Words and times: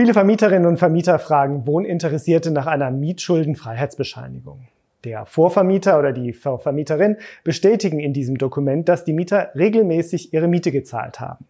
Viele 0.00 0.14
Vermieterinnen 0.14 0.66
und 0.66 0.78
Vermieter 0.78 1.18
fragen 1.18 1.66
Wohninteressierte 1.66 2.50
nach 2.52 2.66
einer 2.66 2.90
Mietschuldenfreiheitsbescheinigung. 2.90 4.66
Der 5.04 5.26
Vorvermieter 5.26 5.98
oder 5.98 6.12
die 6.12 6.32
Vermieterin 6.32 7.18
bestätigen 7.44 8.00
in 8.00 8.14
diesem 8.14 8.38
Dokument, 8.38 8.88
dass 8.88 9.04
die 9.04 9.12
Mieter 9.12 9.50
regelmäßig 9.54 10.32
ihre 10.32 10.48
Miete 10.48 10.72
gezahlt 10.72 11.20
haben. 11.20 11.44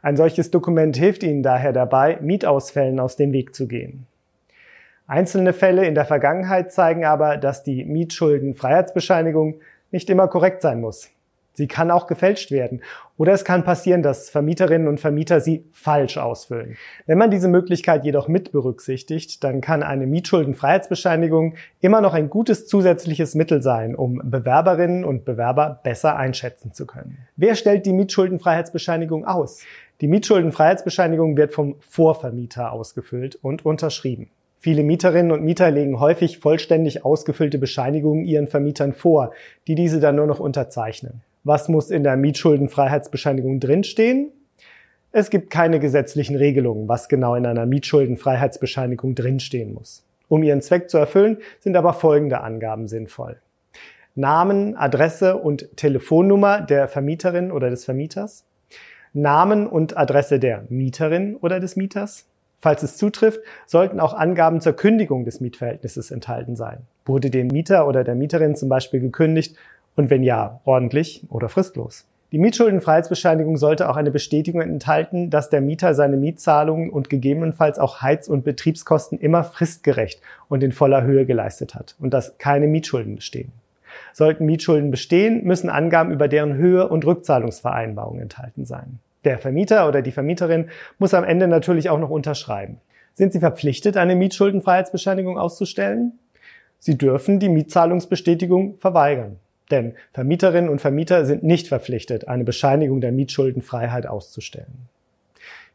Ein 0.00 0.16
solches 0.16 0.52
Dokument 0.52 0.96
hilft 0.96 1.24
Ihnen 1.24 1.42
daher 1.42 1.72
dabei, 1.72 2.18
Mietausfällen 2.20 3.00
aus 3.00 3.16
dem 3.16 3.32
Weg 3.32 3.52
zu 3.52 3.66
gehen. 3.66 4.06
Einzelne 5.08 5.52
Fälle 5.52 5.86
in 5.86 5.96
der 5.96 6.04
Vergangenheit 6.04 6.70
zeigen 6.70 7.04
aber, 7.04 7.36
dass 7.36 7.64
die 7.64 7.84
Mietschuldenfreiheitsbescheinigung 7.84 9.56
nicht 9.90 10.08
immer 10.08 10.28
korrekt 10.28 10.62
sein 10.62 10.80
muss. 10.80 11.10
Sie 11.56 11.68
kann 11.68 11.90
auch 11.90 12.06
gefälscht 12.06 12.50
werden. 12.50 12.82
Oder 13.16 13.32
es 13.32 13.44
kann 13.44 13.64
passieren, 13.64 14.02
dass 14.02 14.28
Vermieterinnen 14.28 14.88
und 14.88 15.00
Vermieter 15.00 15.40
sie 15.40 15.64
falsch 15.72 16.18
ausfüllen. 16.18 16.76
Wenn 17.06 17.16
man 17.16 17.30
diese 17.30 17.48
Möglichkeit 17.48 18.04
jedoch 18.04 18.28
mit 18.28 18.52
berücksichtigt, 18.52 19.42
dann 19.42 19.62
kann 19.62 19.82
eine 19.82 20.06
Mietschuldenfreiheitsbescheinigung 20.06 21.54
immer 21.80 22.02
noch 22.02 22.12
ein 22.12 22.28
gutes 22.28 22.66
zusätzliches 22.66 23.34
Mittel 23.34 23.62
sein, 23.62 23.94
um 23.96 24.20
Bewerberinnen 24.22 25.02
und 25.02 25.24
Bewerber 25.24 25.80
besser 25.82 26.16
einschätzen 26.16 26.74
zu 26.74 26.86
können. 26.86 27.16
Wer 27.36 27.54
stellt 27.54 27.86
die 27.86 27.94
Mietschuldenfreiheitsbescheinigung 27.94 29.24
aus? 29.24 29.62
Die 30.02 30.08
Mietschuldenfreiheitsbescheinigung 30.08 31.38
wird 31.38 31.54
vom 31.54 31.76
Vorvermieter 31.80 32.70
ausgefüllt 32.70 33.36
und 33.36 33.64
unterschrieben. 33.64 34.28
Viele 34.58 34.82
Mieterinnen 34.82 35.32
und 35.32 35.44
Mieter 35.44 35.70
legen 35.70 36.00
häufig 36.00 36.38
vollständig 36.38 37.04
ausgefüllte 37.04 37.56
Bescheinigungen 37.56 38.24
ihren 38.24 38.48
Vermietern 38.48 38.92
vor, 38.92 39.32
die 39.68 39.74
diese 39.74 40.00
dann 40.00 40.16
nur 40.16 40.26
noch 40.26 40.40
unterzeichnen. 40.40 41.22
Was 41.48 41.68
muss 41.68 41.92
in 41.92 42.02
der 42.02 42.16
Mietschuldenfreiheitsbescheinigung 42.16 43.60
drinstehen? 43.60 44.32
Es 45.12 45.30
gibt 45.30 45.48
keine 45.48 45.78
gesetzlichen 45.78 46.34
Regelungen, 46.34 46.88
was 46.88 47.08
genau 47.08 47.36
in 47.36 47.46
einer 47.46 47.66
Mietschuldenfreiheitsbescheinigung 47.66 49.14
drinstehen 49.14 49.72
muss. 49.72 50.04
Um 50.26 50.42
ihren 50.42 50.60
Zweck 50.60 50.90
zu 50.90 50.98
erfüllen, 50.98 51.38
sind 51.60 51.76
aber 51.76 51.92
folgende 51.92 52.40
Angaben 52.40 52.88
sinnvoll. 52.88 53.36
Namen, 54.16 54.76
Adresse 54.76 55.36
und 55.36 55.68
Telefonnummer 55.76 56.62
der 56.62 56.88
Vermieterin 56.88 57.52
oder 57.52 57.70
des 57.70 57.84
Vermieters. 57.84 58.44
Namen 59.12 59.68
und 59.68 59.96
Adresse 59.96 60.40
der 60.40 60.64
Mieterin 60.68 61.36
oder 61.36 61.60
des 61.60 61.76
Mieters. 61.76 62.26
Falls 62.58 62.82
es 62.82 62.96
zutrifft, 62.96 63.38
sollten 63.66 64.00
auch 64.00 64.14
Angaben 64.14 64.60
zur 64.60 64.72
Kündigung 64.72 65.24
des 65.24 65.40
Mietverhältnisses 65.40 66.10
enthalten 66.10 66.56
sein. 66.56 66.78
Wurde 67.04 67.30
dem 67.30 67.46
Mieter 67.46 67.86
oder 67.86 68.02
der 68.02 68.16
Mieterin 68.16 68.56
zum 68.56 68.68
Beispiel 68.68 68.98
gekündigt 68.98 69.56
und 69.96 70.10
wenn 70.10 70.22
ja, 70.22 70.60
ordentlich 70.64 71.24
oder 71.28 71.48
fristlos. 71.48 72.06
Die 72.32 72.38
Mietschuldenfreiheitsbescheinigung 72.38 73.56
sollte 73.56 73.88
auch 73.88 73.96
eine 73.96 74.10
Bestätigung 74.10 74.60
enthalten, 74.60 75.30
dass 75.30 75.48
der 75.48 75.60
Mieter 75.60 75.94
seine 75.94 76.16
Mietzahlungen 76.16 76.90
und 76.90 77.08
gegebenenfalls 77.08 77.78
auch 77.78 78.02
Heiz- 78.02 78.28
und 78.28 78.44
Betriebskosten 78.44 79.18
immer 79.18 79.44
fristgerecht 79.44 80.20
und 80.48 80.62
in 80.62 80.72
voller 80.72 81.02
Höhe 81.02 81.24
geleistet 81.24 81.74
hat 81.74 81.94
und 82.00 82.12
dass 82.12 82.36
keine 82.38 82.66
Mietschulden 82.66 83.16
bestehen. 83.16 83.52
Sollten 84.12 84.44
Mietschulden 84.44 84.90
bestehen, 84.90 85.44
müssen 85.44 85.70
Angaben 85.70 86.10
über 86.10 86.26
deren 86.26 86.54
Höhe 86.54 86.88
und 86.88 87.06
Rückzahlungsvereinbarung 87.06 88.18
enthalten 88.20 88.64
sein. 88.66 88.98
Der 89.24 89.38
Vermieter 89.38 89.88
oder 89.88 90.02
die 90.02 90.12
Vermieterin 90.12 90.68
muss 90.98 91.14
am 91.14 91.24
Ende 91.24 91.48
natürlich 91.48 91.90
auch 91.90 91.98
noch 91.98 92.10
unterschreiben. 92.10 92.80
Sind 93.14 93.32
Sie 93.32 93.40
verpflichtet, 93.40 93.96
eine 93.96 94.16
Mietschuldenfreiheitsbescheinigung 94.16 95.38
auszustellen? 95.38 96.18
Sie 96.80 96.98
dürfen 96.98 97.38
die 97.38 97.48
Mietzahlungsbestätigung 97.48 98.76
verweigern. 98.78 99.36
Denn 99.70 99.94
Vermieterinnen 100.12 100.70
und 100.70 100.80
Vermieter 100.80 101.24
sind 101.24 101.42
nicht 101.42 101.68
verpflichtet, 101.68 102.28
eine 102.28 102.44
Bescheinigung 102.44 103.00
der 103.00 103.12
Mietschuldenfreiheit 103.12 104.06
auszustellen. 104.06 104.88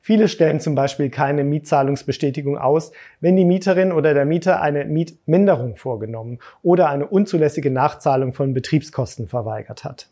Viele 0.04 0.28
stellen 0.28 0.60
zum 0.60 0.74
Beispiel 0.74 1.12
keine 1.12 1.44
Mietzahlungsbestätigung 1.44 2.58
aus, 2.58 2.92
wenn 3.20 3.36
die 3.36 3.46
Mieterin 3.46 3.92
oder 3.92 4.16
der 4.16 4.26
Mieter 4.26 4.60
eine 4.60 4.86
Mietminderung 4.86 5.76
vorgenommen 5.76 6.40
oder 6.64 6.90
eine 6.90 7.06
unzulässige 7.06 7.70
Nachzahlung 7.70 8.34
von 8.34 8.56
Betriebskosten 8.56 9.28
verweigert 9.28 9.84
hat. 9.84 10.10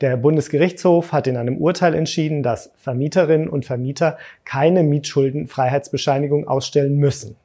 Der 0.00 0.16
Bundesgerichtshof 0.16 1.12
hat 1.12 1.28
in 1.28 1.36
einem 1.36 1.56
Urteil 1.56 1.94
entschieden, 1.94 2.42
dass 2.42 2.72
Vermieterinnen 2.76 3.48
und 3.48 3.64
Vermieter 3.64 4.18
keine 4.44 4.82
Mietschuldenfreiheitsbescheinigung 4.82 6.48
ausstellen 6.48 6.96
müssen. 6.96 7.36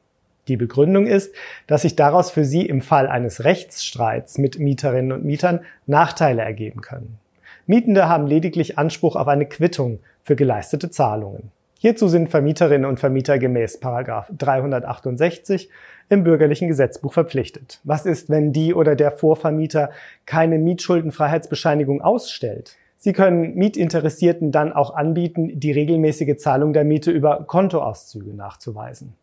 Die 0.52 0.58
Begründung 0.58 1.08
ist, 1.08 1.34
dass 1.66 1.84
sich 1.84 1.96
daraus 1.96 2.30
für 2.30 2.44
sie 2.44 2.66
im 2.66 2.82
Fall 2.82 3.08
eines 3.08 3.46
Rechtsstreits 3.46 4.38
mit 4.38 4.60
Mieterinnen 4.60 5.14
und 5.14 5.24
Mietern 5.24 5.62
Nachteile 5.88 6.42
ergeben 6.42 6.82
können. 6.82 7.20
Mietende 7.68 8.10
haben 8.10 8.28
lediglich 8.28 8.78
Anspruch 8.78 9.16
auf 9.16 9.30
eine 9.30 9.46
Quittung 9.46 10.00
für 10.24 10.36
geleistete 10.36 10.90
Zahlungen. 10.90 11.52
Hierzu 11.80 12.10
sind 12.10 12.28
Vermieterinnen 12.28 12.84
und 12.86 13.00
Vermieter 13.00 13.40
gemäß 13.40 13.80
368 13.80 15.70
im 16.10 16.26
bürgerlichen 16.26 16.68
Gesetzbuch 16.68 17.14
verpflichtet. 17.14 17.80
Was 17.86 18.06
ist, 18.06 18.30
wenn 18.30 18.52
die 18.52 18.74
oder 18.74 18.98
der 18.98 19.14
Vorvermieter 19.14 19.92
keine 20.26 20.58
Mietschuldenfreiheitsbescheinigung 20.58 22.02
ausstellt? 22.02 22.76
Sie 23.04 23.14
können 23.14 23.56
Mietinteressierten 23.56 24.52
dann 24.52 24.74
auch 24.74 24.94
anbieten, 24.94 25.60
die 25.60 25.72
regelmäßige 25.72 26.38
Zahlung 26.38 26.72
der 26.72 26.84
Miete 26.84 27.10
über 27.10 27.46
Kontoauszüge 27.48 28.32
nachzuweisen. 28.32 29.16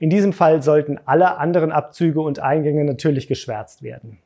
In 0.00 0.10
diesem 0.10 0.32
Fall 0.32 0.64
sollten 0.64 0.98
alle 1.04 1.38
anderen 1.38 1.70
Abzüge 1.70 2.20
und 2.20 2.40
Eingänge 2.40 2.84
natürlich 2.84 3.28
geschwärzt 3.28 3.84
werden. 3.84 4.18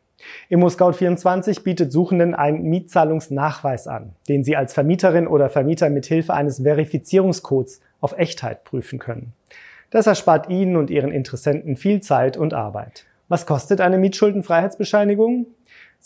ImmoScout24 0.50 1.64
bietet 1.64 1.92
Suchenden 1.92 2.34
einen 2.34 2.62
Mietzahlungsnachweis 2.62 3.88
an, 3.88 4.14
den 4.30 4.42
sie 4.42 4.56
als 4.56 4.72
Vermieterin 4.72 5.26
oder 5.26 5.50
Vermieter 5.50 5.90
mit 5.90 6.06
Hilfe 6.06 6.32
eines 6.32 6.62
Verifizierungscodes 6.62 7.82
auf 8.00 8.16
Echtheit 8.16 8.64
prüfen 8.64 8.98
können. 8.98 9.34
Das 9.90 10.06
erspart 10.06 10.48
Ihnen 10.48 10.76
und 10.76 10.88
Ihren 10.88 11.12
Interessenten 11.12 11.76
viel 11.76 12.00
Zeit 12.00 12.38
und 12.38 12.54
Arbeit. 12.54 13.04
Was 13.28 13.44
kostet 13.44 13.82
eine 13.82 13.98
Mietschuldenfreiheitsbescheinigung? 13.98 15.48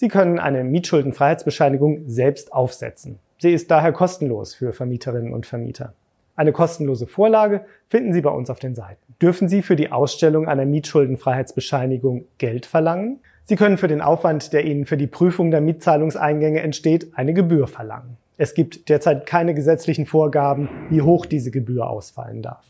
Sie 0.00 0.06
können 0.06 0.38
eine 0.38 0.62
Mietschuldenfreiheitsbescheinigung 0.62 2.04
selbst 2.06 2.52
aufsetzen. 2.52 3.18
Sie 3.38 3.52
ist 3.52 3.68
daher 3.68 3.90
kostenlos 3.90 4.54
für 4.54 4.72
Vermieterinnen 4.72 5.34
und 5.34 5.44
Vermieter. 5.44 5.92
Eine 6.36 6.52
kostenlose 6.52 7.08
Vorlage 7.08 7.62
finden 7.88 8.12
Sie 8.12 8.20
bei 8.20 8.30
uns 8.30 8.48
auf 8.48 8.60
den 8.60 8.76
Seiten. 8.76 9.02
Dürfen 9.20 9.48
Sie 9.48 9.60
für 9.60 9.74
die 9.74 9.90
Ausstellung 9.90 10.46
einer 10.46 10.66
Mietschuldenfreiheitsbescheinigung 10.66 12.26
Geld 12.38 12.64
verlangen? 12.64 13.18
Sie 13.42 13.56
können 13.56 13.76
für 13.76 13.88
den 13.88 14.00
Aufwand, 14.00 14.52
der 14.52 14.64
Ihnen 14.64 14.84
für 14.84 14.96
die 14.96 15.08
Prüfung 15.08 15.50
der 15.50 15.62
Mietzahlungseingänge 15.62 16.60
entsteht, 16.60 17.08
eine 17.16 17.34
Gebühr 17.34 17.66
verlangen. 17.66 18.18
Es 18.36 18.54
gibt 18.54 18.88
derzeit 18.88 19.26
keine 19.26 19.52
gesetzlichen 19.52 20.06
Vorgaben, 20.06 20.68
wie 20.90 21.02
hoch 21.02 21.26
diese 21.26 21.50
Gebühr 21.50 21.90
ausfallen 21.90 22.40
darf. 22.40 22.64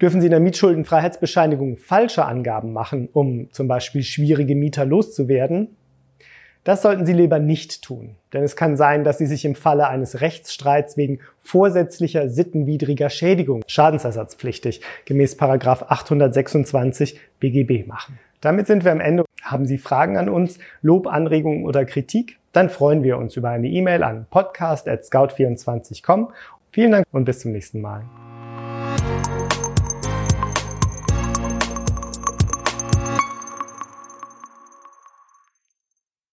Dürfen 0.00 0.22
Sie 0.22 0.28
in 0.28 0.30
der 0.30 0.40
Mietschuldenfreiheitsbescheinigung 0.40 1.76
falsche 1.76 2.24
Angaben 2.24 2.72
machen, 2.72 3.10
um 3.12 3.52
zum 3.52 3.68
Beispiel 3.68 4.02
schwierige 4.02 4.54
Mieter 4.54 4.86
loszuwerden? 4.86 5.76
Das 6.64 6.82
sollten 6.82 7.06
Sie 7.06 7.14
lieber 7.14 7.38
nicht 7.38 7.82
tun, 7.82 8.16
denn 8.34 8.42
es 8.42 8.54
kann 8.54 8.76
sein, 8.76 9.02
dass 9.02 9.16
Sie 9.16 9.26
sich 9.26 9.46
im 9.46 9.54
Falle 9.54 9.88
eines 9.88 10.20
Rechtsstreits 10.20 10.98
wegen 10.98 11.20
vorsätzlicher 11.38 12.28
sittenwidriger 12.28 13.08
Schädigung 13.08 13.62
schadensersatzpflichtig 13.66 14.82
gemäß 15.06 15.40
826 15.40 17.18
BGB 17.40 17.86
machen. 17.86 18.18
Damit 18.42 18.66
sind 18.66 18.84
wir 18.84 18.92
am 18.92 19.00
Ende. 19.00 19.24
Haben 19.42 19.64
Sie 19.64 19.78
Fragen 19.78 20.18
an 20.18 20.28
uns, 20.28 20.58
Lob, 20.82 21.06
Anregungen 21.06 21.64
oder 21.64 21.86
Kritik? 21.86 22.38
Dann 22.52 22.68
freuen 22.68 23.02
wir 23.02 23.16
uns 23.16 23.36
über 23.36 23.48
eine 23.48 23.68
E-Mail 23.68 24.02
an 24.02 24.26
podcast@scout24.com. 24.30 26.30
Vielen 26.72 26.92
Dank 26.92 27.06
und 27.10 27.24
bis 27.24 27.40
zum 27.40 27.52
nächsten 27.52 27.80
Mal. 27.80 28.04